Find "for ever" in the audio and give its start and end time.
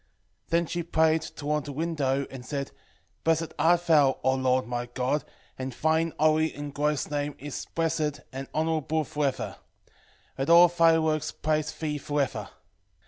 9.03-9.57, 11.99-12.49